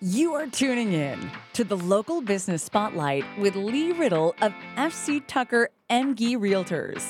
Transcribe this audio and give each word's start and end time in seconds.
You 0.00 0.34
are 0.34 0.46
tuning 0.46 0.92
in 0.92 1.18
to 1.54 1.64
the 1.64 1.76
local 1.76 2.20
business 2.20 2.62
spotlight 2.62 3.24
with 3.36 3.56
Lee 3.56 3.90
Riddle 3.90 4.32
of 4.40 4.54
FC 4.76 5.20
Tucker 5.26 5.70
Emge 5.90 6.36
Realtors. 6.36 7.02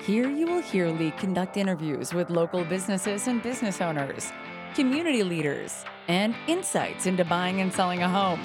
Here 0.00 0.30
you 0.30 0.46
will 0.46 0.62
hear 0.62 0.88
Lee 0.88 1.10
conduct 1.10 1.58
interviews 1.58 2.14
with 2.14 2.30
local 2.30 2.64
businesses 2.64 3.28
and 3.28 3.42
business 3.42 3.82
owners, 3.82 4.32
community 4.74 5.22
leaders, 5.22 5.84
and 6.08 6.34
insights 6.46 7.04
into 7.04 7.22
buying 7.22 7.60
and 7.60 7.70
selling 7.70 8.02
a 8.02 8.08
home. 8.08 8.40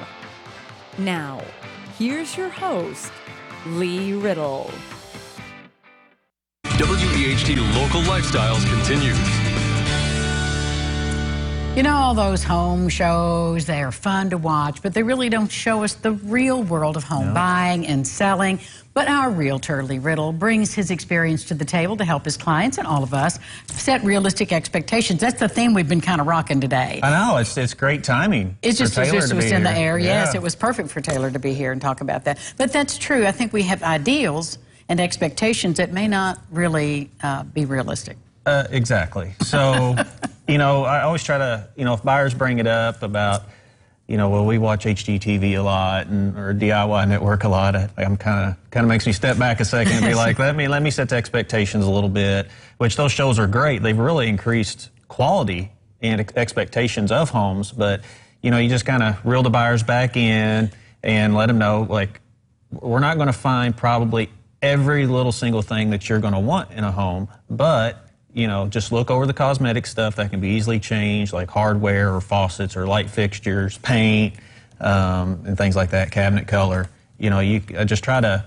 Now, 0.97 1.41
here's 1.97 2.35
your 2.35 2.49
host, 2.49 3.09
Lee 3.67 4.11
Riddle. 4.11 4.69
WEHT 6.65 7.55
Local 7.73 8.01
Lifestyles 8.01 8.67
continues. 8.69 9.46
You 11.77 11.83
know, 11.83 11.95
all 11.95 12.15
those 12.15 12.43
home 12.43 12.89
shows, 12.89 13.67
they 13.67 13.83
are 13.83 13.91
fun 13.91 14.31
to 14.31 14.37
watch, 14.39 14.81
but 14.81 14.95
they 14.95 15.03
really 15.03 15.29
don't 15.29 15.51
show 15.51 15.83
us 15.83 15.93
the 15.93 16.13
real 16.13 16.63
world 16.63 16.97
of 16.97 17.03
home 17.03 17.35
buying 17.35 17.85
and 17.85 18.07
selling. 18.07 18.59
But 18.95 19.07
our 19.07 19.29
realtor, 19.29 19.83
Lee 19.83 19.99
Riddle, 19.99 20.33
brings 20.33 20.73
his 20.73 20.89
experience 20.89 21.45
to 21.49 21.53
the 21.53 21.65
table 21.65 21.95
to 21.97 22.03
help 22.03 22.25
his 22.25 22.35
clients 22.35 22.79
and 22.79 22.87
all 22.87 23.03
of 23.03 23.13
us 23.13 23.37
set 23.67 24.03
realistic 24.03 24.51
expectations. 24.51 25.21
That's 25.21 25.39
the 25.39 25.47
theme 25.47 25.75
we've 25.75 25.87
been 25.87 26.01
kind 26.01 26.19
of 26.19 26.25
rocking 26.25 26.59
today. 26.59 26.99
I 27.03 27.11
know 27.11 27.37
it's 27.37 27.55
it's 27.55 27.75
great 27.75 28.03
timing. 28.03 28.57
It's 28.63 28.79
just, 28.79 28.97
it's 28.97 29.11
just 29.11 29.29
to 29.29 29.35
was 29.35 29.51
in 29.51 29.61
the 29.61 29.71
here. 29.71 29.91
air. 29.91 29.99
Yes, 29.99 30.33
it 30.33 30.41
was 30.41 30.55
perfect 30.55 30.89
for 30.89 30.99
Taylor 30.99 31.29
to 31.29 31.37
be 31.37 31.53
here 31.53 31.71
and 31.71 31.79
talk 31.79 32.01
about 32.01 32.23
that. 32.23 32.39
But 32.57 32.73
that's 32.73 32.97
true. 32.97 33.27
I 33.27 33.31
think 33.31 33.53
we 33.53 33.61
have 33.61 33.83
ideals 33.83 34.57
and 34.89 34.99
expectations 34.99 35.77
that 35.77 35.93
may 35.93 36.07
not 36.07 36.39
really 36.49 37.11
uh, 37.21 37.43
be 37.43 37.65
realistic. 37.65 38.17
Uh, 38.47 38.65
exactly. 38.71 39.33
So, 39.41 39.93
you 40.47 40.57
know, 40.57 40.83
I 40.83 41.01
always 41.01 41.23
try 41.23 41.37
to, 41.37 41.67
you 41.75 41.85
know, 41.85 41.93
if 41.93 42.03
buyers 42.03 42.33
bring 42.33 42.59
it 42.59 42.67
up 42.67 43.03
about, 43.03 43.43
you 44.07 44.15
know, 44.17 44.29
well, 44.29 44.45
we 44.45 44.57
watch 44.57 44.85
HGTV 44.85 45.57
a 45.57 45.61
lot 45.61 46.07
and 46.07 46.37
or 46.37 46.53
DIY 46.53 47.07
Network 47.09 47.43
a 47.43 47.49
lot. 47.49 47.75
I, 47.75 47.89
I'm 47.97 48.15
kind 48.15 48.49
of 48.49 48.71
kind 48.71 48.85
of 48.85 48.89
makes 48.89 49.05
me 49.05 49.11
step 49.11 49.37
back 49.37 49.59
a 49.59 49.65
second 49.65 49.93
and 49.93 50.05
be 50.05 50.13
like, 50.15 50.39
let 50.39 50.55
me 50.55 50.67
let 50.67 50.81
me 50.81 50.91
set 50.91 51.09
the 51.09 51.15
expectations 51.15 51.83
a 51.85 51.89
little 51.89 52.09
bit. 52.09 52.47
Which 52.77 52.95
those 52.95 53.11
shows 53.11 53.37
are 53.39 53.47
great. 53.47 53.83
They've 53.83 53.97
really 53.97 54.27
increased 54.27 54.89
quality 55.07 55.71
and 56.01 56.21
ex- 56.21 56.33
expectations 56.35 57.11
of 57.11 57.29
homes. 57.29 57.71
But 57.71 58.01
you 58.41 58.51
know, 58.51 58.57
you 58.57 58.69
just 58.69 58.85
kind 58.85 59.03
of 59.03 59.25
reel 59.25 59.43
the 59.43 59.49
buyers 59.49 59.83
back 59.83 60.15
in 60.15 60.71
and 61.03 61.35
let 61.35 61.47
them 61.47 61.57
know, 61.57 61.85
like, 61.89 62.21
we're 62.71 62.99
not 62.99 63.15
going 63.15 63.27
to 63.27 63.33
find 63.33 63.75
probably 63.75 64.29
every 64.61 65.07
little 65.07 65.31
single 65.31 65.61
thing 65.61 65.91
that 65.91 66.09
you're 66.09 66.19
going 66.19 66.33
to 66.33 66.39
want 66.39 66.71
in 66.71 66.83
a 66.83 66.91
home, 66.91 67.27
but 67.49 68.06
you 68.37 68.47
know, 68.47 68.67
just 68.67 68.91
look 68.91 69.09
over 69.09 69.25
the 69.25 69.33
cosmetic 69.33 69.87
stuff 69.87 70.17
that 70.17 70.29
can 70.29 70.39
be 70.39 70.49
easily 70.49 70.79
changed, 70.79 71.33
like 71.33 71.49
hardware 71.49 72.13
or 72.13 72.21
faucets 72.21 72.77
or 72.77 72.85
light 72.85 73.09
fixtures, 73.09 73.79
paint, 73.79 74.35
um, 74.79 75.41
and 75.47 75.57
things 75.57 75.75
like 75.75 75.89
that, 75.89 76.11
cabinet 76.11 76.47
color. 76.47 76.87
You 77.17 77.31
know, 77.31 77.39
you 77.39 77.63
I 77.75 77.83
just 77.83 78.03
try 78.03 78.21
to 78.21 78.45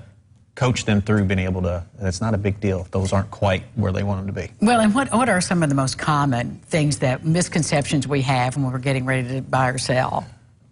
coach 0.54 0.84
them 0.84 1.00
through 1.00 1.24
being 1.24 1.40
able 1.40 1.62
to. 1.62 1.84
It's 1.98 2.20
not 2.20 2.34
a 2.34 2.38
big 2.38 2.60
deal 2.60 2.82
if 2.82 2.92
those 2.92 3.12
aren't 3.12 3.32
quite 3.32 3.64
where 3.74 3.90
they 3.90 4.04
want 4.04 4.24
them 4.24 4.32
to 4.32 4.40
be. 4.40 4.52
Well, 4.64 4.78
and 4.78 4.94
what, 4.94 5.12
what 5.12 5.28
are 5.28 5.40
some 5.40 5.64
of 5.64 5.68
the 5.68 5.74
most 5.74 5.98
common 5.98 6.60
things 6.66 7.00
that 7.00 7.24
misconceptions 7.24 8.06
we 8.06 8.22
have 8.22 8.56
when 8.56 8.70
we're 8.70 8.78
getting 8.78 9.06
ready 9.06 9.26
to 9.28 9.42
buy 9.42 9.70
or 9.70 9.78
sell? 9.78 10.24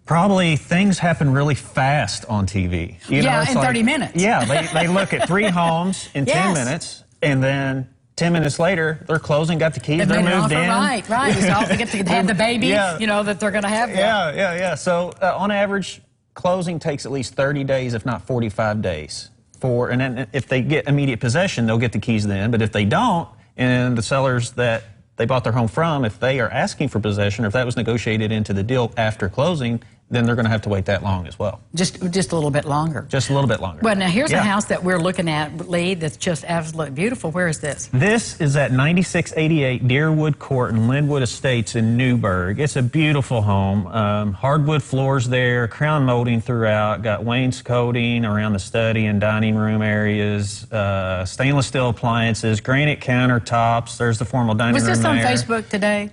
Probably 0.05 0.55
things 0.55 0.97
happen 0.97 1.33
really 1.33 1.55
fast 1.55 2.23
on 2.25 2.47
TV. 2.47 2.95
You 3.09 3.21
Yeah, 3.21 3.41
it's 3.41 3.51
in 3.51 3.57
30 3.59 3.83
minutes. 3.83 4.15
Yeah, 4.15 4.45
they, 4.45 4.65
they 4.73 4.87
look 4.87 5.13
at 5.13 5.27
three 5.27 5.49
homes 5.49 6.07
in 6.13 6.25
10 6.25 6.53
minutes, 6.65 7.03
and 7.21 7.43
then 7.43 7.89
10 8.19 8.33
minutes 8.33 8.59
later, 8.59 9.03
they're 9.07 9.17
closing, 9.17 9.57
got 9.57 9.73
the 9.73 9.79
keys, 9.79 9.99
They 9.99 10.05
they're 10.05 10.39
moved 10.41 10.51
in. 10.51 10.69
right, 10.69 11.07
right. 11.09 11.35
It's 11.35 11.49
all, 11.49 11.65
they 11.65 11.77
get 11.77 11.87
to 11.89 12.03
have 12.09 12.27
the 12.27 12.33
baby, 12.35 12.67
Yeah. 12.67 12.99
you 12.99 13.07
know, 13.07 13.23
that 13.23 13.39
they're 13.39 13.51
going 13.51 13.63
to 13.63 13.69
have. 13.69 13.89
Yeah, 13.89 14.33
yeah, 14.35 14.55
yeah. 14.55 14.75
So 14.75 15.13
uh, 15.21 15.35
on 15.37 15.51
average, 15.51 16.01
closing 16.33 16.79
takes 16.79 17.05
at 17.05 17.11
least 17.11 17.33
30 17.35 17.63
days, 17.63 17.93
if 17.93 18.05
not 18.05 18.21
45 18.27 18.81
days. 18.81 19.29
For 19.59 19.89
and 19.89 19.99
then 19.99 20.27
if 20.31 20.47
they 20.47 20.61
get 20.61 20.87
immediate 20.87 21.19
possession, 21.19 21.65
they'll 21.65 21.77
get 21.77 21.91
the 21.91 21.99
keys 21.99 22.25
then. 22.27 22.51
But 22.51 22.61
if 22.61 22.71
they 22.71 22.85
don't, 22.85 23.27
and 23.57 23.97
the 23.97 24.01
sellers 24.01 24.51
that 24.53 24.83
they 25.17 25.25
bought 25.25 25.43
their 25.43 25.51
home 25.53 25.67
from, 25.67 26.05
if 26.05 26.17
they 26.19 26.39
are 26.39 26.49
asking 26.49 26.87
for 26.89 26.99
possession, 27.01 27.43
or 27.43 27.47
if 27.49 27.53
that 27.53 27.65
was 27.65 27.75
negotiated 27.75 28.31
into 28.31 28.53
the 28.53 28.63
deal 28.63 28.93
after 28.95 29.27
closing, 29.27 29.81
then 30.11 30.25
they're 30.25 30.35
going 30.35 30.45
to 30.45 30.49
have 30.51 30.61
to 30.63 30.69
wait 30.69 30.85
that 30.85 31.03
long 31.03 31.27
as 31.27 31.37
well, 31.37 31.61
Just, 31.75 32.01
just 32.11 32.31
a 32.31 32.35
little 32.35 32.49
bit 32.51 32.65
longer. 32.65 33.05
just 33.09 33.29
a 33.29 33.33
little 33.33 33.47
bit 33.47 33.59
longer. 33.61 33.79
Well, 33.83 33.95
now 33.95 34.07
here's 34.07 34.31
Yeah. 34.31 34.39
a 34.39 34.43
house 34.43 34.65
that 34.65 34.83
we're 34.83 34.97
looking 34.99 35.29
at, 35.29 35.69
Lee, 35.69 35.93
that's 35.93 36.17
just 36.17 36.43
absolutely 36.45 36.91
beautiful. 36.95 37.29
Where 37.31 37.47
is 37.47 37.59
this? 37.59 37.89
This 37.93 38.39
is 38.41 38.55
at 38.55 38.71
9688 38.71 39.87
Deerwood 39.87 40.39
Court 40.39 40.71
in 40.71 40.87
Linwood 40.87 41.21
Estates 41.21 41.75
in 41.75 41.95
Newburgh. 41.97 42.59
It's 42.59 42.75
a 42.75 42.81
beautiful 42.81 43.41
home. 43.41 43.87
Um, 43.87 44.33
hardwood 44.33 44.81
floors 44.83 45.27
there, 45.29 45.67
crown 45.67 46.05
molding 46.05 46.41
throughout, 46.41 47.01
got 47.03 47.23
wainscoting 47.23 48.25
around 48.25 48.53
the 48.53 48.59
study 48.59 49.05
and 49.05 49.21
dining 49.21 49.55
room 49.55 49.81
areas, 49.81 50.69
uh, 50.71 51.25
stainless 51.25 51.67
steel 51.67 51.89
appliances, 51.89 52.61
granite 52.61 52.99
countertops. 52.99 53.97
There's 53.97 54.17
the 54.17 54.25
formal 54.25 54.55
dining 54.55 54.73
Was 54.73 54.83
room 54.83 54.89
Was 54.91 54.99
this 54.99 55.05
on 55.05 55.15
there. 55.17 55.25
Facebook 55.25 55.69
today? 55.69 56.09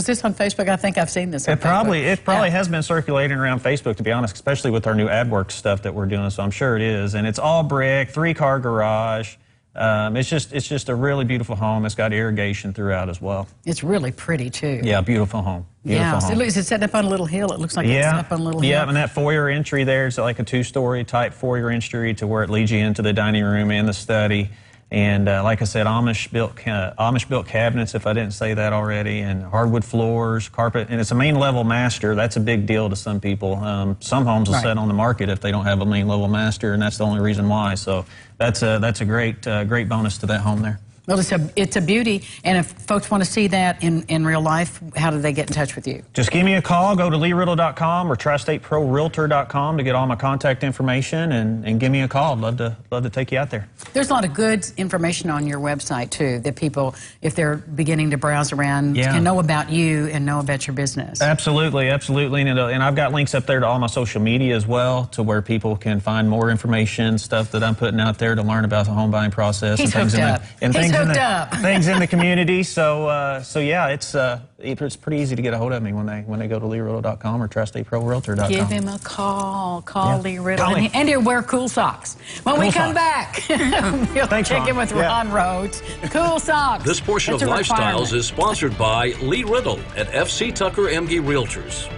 Was 0.00 0.06
this 0.06 0.24
on 0.24 0.32
Facebook? 0.32 0.66
I 0.70 0.76
think 0.76 0.96
I've 0.96 1.10
seen 1.10 1.30
this. 1.30 1.46
On 1.46 1.52
It 1.52 1.60
probably 1.60 2.00
Facebook. 2.00 2.12
it 2.12 2.24
probably 2.24 2.48
Yeah. 2.48 2.54
has 2.56 2.68
been 2.68 2.82
circulating 2.82 3.36
around 3.36 3.62
Facebook 3.62 3.96
to 3.96 4.02
be 4.02 4.10
honest, 4.10 4.34
especially 4.34 4.70
with 4.70 4.86
our 4.86 4.94
new 4.94 5.08
AdWorks 5.08 5.50
stuff 5.50 5.82
that 5.82 5.94
we're 5.94 6.06
doing. 6.06 6.30
So 6.30 6.42
I'm 6.42 6.50
sure 6.50 6.74
it 6.74 6.80
is, 6.80 7.12
and 7.14 7.26
it's 7.26 7.38
all 7.38 7.62
brick, 7.62 8.08
three 8.08 8.32
car 8.32 8.58
garage. 8.60 9.34
Um, 9.76 10.16
it's 10.16 10.26
just 10.30 10.54
it's 10.54 10.66
just 10.66 10.88
a 10.88 10.94
really 10.94 11.26
beautiful 11.26 11.54
home. 11.54 11.84
It's 11.84 11.94
got 11.94 12.14
irrigation 12.14 12.72
throughout 12.72 13.10
as 13.10 13.20
well. 13.20 13.46
It's 13.66 13.84
really 13.84 14.10
pretty 14.10 14.48
too. 14.48 14.80
Yeah, 14.82 15.02
beautiful 15.02 15.42
home. 15.42 15.66
Beautiful 15.84 16.06
Yeah. 16.12 16.18
So 16.18 16.28
home. 16.32 16.40
is 16.40 16.66
set 16.66 16.82
up 16.82 16.94
on 16.94 17.04
a 17.04 17.08
little 17.10 17.26
hill? 17.26 17.52
It 17.52 17.60
looks 17.60 17.76
like 17.76 17.84
it's 17.84 17.92
yeah, 17.92 18.20
up 18.20 18.32
on 18.32 18.40
a 18.40 18.42
little 18.42 18.64
yeah, 18.64 18.76
hill. 18.78 18.84
Yeah, 18.84 18.88
and 18.88 18.96
that 18.96 19.10
foyer 19.10 19.50
entry 19.50 19.84
there 19.84 20.06
is 20.06 20.16
like 20.16 20.38
a 20.38 20.44
two-story 20.44 21.04
type 21.04 21.34
foyer 21.34 21.68
entry 21.68 22.14
to 22.14 22.26
where 22.26 22.42
it 22.42 22.48
leads 22.48 22.70
you 22.70 22.78
into 22.78 23.02
the 23.02 23.12
dining 23.12 23.44
room 23.44 23.70
and 23.70 23.86
the 23.86 23.92
study. 23.92 24.48
And 24.92 25.28
uh, 25.28 25.44
like 25.44 25.62
I 25.62 25.66
said, 25.66 25.86
Amish 25.86 26.32
built 26.32 26.56
ca- 26.56 26.94
Amish 26.98 27.28
built 27.28 27.46
cabinets, 27.46 27.94
if 27.94 28.08
I 28.08 28.12
didn't 28.12 28.32
say 28.32 28.54
that 28.54 28.72
already, 28.72 29.20
and 29.20 29.44
hardwood 29.44 29.84
floors, 29.84 30.48
carpet, 30.48 30.88
and 30.90 31.00
it's 31.00 31.12
a 31.12 31.14
main 31.14 31.36
level 31.36 31.62
master. 31.62 32.16
That's 32.16 32.34
a 32.36 32.40
big 32.40 32.66
deal 32.66 32.90
to 32.90 32.96
some 32.96 33.20
people. 33.20 33.54
Um, 33.54 33.96
some 34.00 34.26
homes 34.26 34.48
will 34.48 34.54
Right. 34.56 34.64
set 34.64 34.78
on 34.78 34.88
the 34.88 34.94
market 34.94 35.28
if 35.28 35.40
they 35.40 35.52
don't 35.52 35.64
have 35.64 35.80
a 35.80 35.86
main 35.86 36.08
level 36.08 36.26
master, 36.26 36.72
and 36.72 36.82
that's 36.82 36.98
the 36.98 37.04
only 37.04 37.20
reason 37.20 37.48
why. 37.48 37.76
So 37.76 38.04
that's 38.36 38.62
a 38.62 38.78
that's 38.80 39.00
a 39.00 39.04
great 39.04 39.46
uh, 39.46 39.62
great 39.64 39.88
bonus 39.88 40.18
to 40.18 40.26
that 40.26 40.40
home 40.40 40.62
there. 40.62 40.80
Well, 41.10 41.18
it's 41.18 41.32
a 41.32 41.50
it's 41.56 41.74
a 41.74 41.80
beauty, 41.80 42.22
and 42.44 42.56
if 42.56 42.68
folks 42.70 43.10
want 43.10 43.24
to 43.24 43.28
see 43.28 43.48
that 43.48 43.82
in, 43.82 44.04
in 44.06 44.24
real 44.24 44.40
life, 44.40 44.80
how 44.94 45.10
do 45.10 45.18
they 45.20 45.32
get 45.32 45.48
in 45.48 45.54
touch 45.54 45.74
with 45.74 45.88
you? 45.88 46.04
Just 46.14 46.30
give 46.30 46.44
me 46.44 46.54
a 46.54 46.62
call. 46.62 46.94
Go 46.94 47.10
to 47.10 47.16
leeriddle.com 47.16 48.12
or 48.12 48.14
tristateprorealtor.com 48.14 49.76
to 49.78 49.82
get 49.82 49.96
all 49.96 50.06
my 50.06 50.14
contact 50.14 50.62
information 50.62 51.32
and, 51.32 51.66
and 51.66 51.80
give 51.80 51.90
me 51.90 52.02
a 52.02 52.06
call. 52.08 52.34
I'd 52.34 52.38
love 52.40 52.56
to 52.58 52.76
love 52.92 53.02
to 53.02 53.10
take 53.10 53.32
you 53.32 53.38
out 53.38 53.50
there. 53.50 53.68
There's 53.92 54.08
a 54.10 54.12
lot 54.14 54.24
of 54.24 54.32
good 54.34 54.64
information 54.76 55.30
on 55.30 55.48
your 55.48 55.58
website 55.58 56.10
too 56.10 56.38
that 56.40 56.54
people, 56.54 56.94
if 57.22 57.34
they're 57.34 57.56
beginning 57.56 58.10
to 58.10 58.16
browse 58.16 58.52
around, 58.52 58.96
Yeah. 58.96 59.12
can 59.12 59.24
know 59.24 59.40
about 59.40 59.68
you 59.68 60.06
and 60.12 60.24
know 60.24 60.38
about 60.38 60.68
your 60.68 60.74
business. 60.74 61.20
Absolutely, 61.20 61.88
absolutely. 61.88 62.42
And, 62.42 62.56
uh, 62.56 62.68
and 62.68 62.84
I've 62.84 62.94
got 62.94 63.12
links 63.12 63.34
up 63.34 63.46
there 63.46 63.58
to 63.58 63.66
all 63.66 63.80
my 63.80 63.88
social 63.88 64.20
media 64.22 64.54
as 64.54 64.64
well 64.64 65.06
to 65.06 65.24
where 65.24 65.42
people 65.42 65.74
can 65.76 65.98
find 65.98 66.30
more 66.30 66.50
information, 66.50 67.18
stuff 67.18 67.50
that 67.50 67.64
I'm 67.64 67.74
putting 67.74 67.98
out 67.98 68.18
there 68.18 68.36
to 68.36 68.42
learn 68.44 68.64
about 68.64 68.86
the 68.86 68.92
home 68.92 69.10
buying 69.10 69.32
process 69.32 69.80
He's 69.80 69.92
and 69.92 70.02
things 70.04 70.14
in 70.14 70.20
up. 70.20 70.42
and 70.60 70.72
He's 70.72 70.82
things 70.84 70.99
in 71.02 71.08
the 71.08 71.20
up. 71.20 71.54
things 71.56 71.88
in 71.88 71.98
the 71.98 72.06
community. 72.14 72.62
So 72.62 73.06
uh, 73.08 73.42
so 73.42 73.58
yeah, 73.60 73.88
it's 73.88 74.14
uh, 74.14 74.40
it's 74.58 74.96
pretty 74.96 75.18
easy 75.22 75.36
to 75.36 75.42
get 75.42 75.54
a 75.54 75.58
hold 75.58 75.72
of 75.72 75.82
me 75.82 75.92
when 75.92 76.06
they 76.06 76.20
when 76.22 76.38
they 76.38 76.48
go 76.48 76.58
to 76.58 76.66
leeriddle.com 76.66 77.42
or 77.42 77.48
tristateprorealtor.com. 77.48 78.48
Give 78.50 78.68
him 78.68 78.88
a 78.88 78.98
call. 79.00 79.82
Call 79.82 80.16
Yeah. 80.16 80.20
Lee 80.20 80.38
Riddle. 80.38 80.64
Call 80.66 80.74
And, 80.74 80.82
me. 80.84 80.88
he- 80.90 80.94
and 80.98 81.08
he'll 81.08 81.22
wear 81.22 81.42
cool 81.42 81.68
socks. 81.68 82.16
When 82.44 82.58
we 82.60 82.70
come 82.72 82.94
socks. 82.94 83.46
back, 83.48 83.48
we'll 84.14 84.26
Thanks, 84.26 84.48
check 84.48 84.60
Ron. 84.60 84.68
in 84.70 84.76
with 84.76 84.90
Yeah. 84.92 85.06
Ron 85.06 85.30
Rhodes. 85.32 85.82
Cool 86.10 86.38
socks. 86.40 86.84
This 86.84 87.00
portion 87.00 87.32
That's 87.36 87.42
of 87.44 87.48
Lifestyles 87.50 88.12
is 88.12 88.26
sponsored 88.26 88.76
by 88.78 89.08
Lee 89.22 89.44
Riddle 89.44 89.78
at 89.96 90.08
FC 90.08 90.54
Tucker 90.54 90.82
Emge 90.82 91.20
Realtors. 91.22 91.88